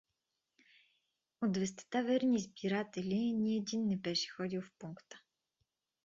От 1.41 1.51
двестата 1.51 2.03
верни 2.03 2.35
избиратели 2.37 3.31
ни 3.33 3.57
един 3.57 3.87
не 3.87 3.97
беше 3.97 4.29
ходил 4.31 4.61
в 4.61 4.71
пункта. 4.79 5.21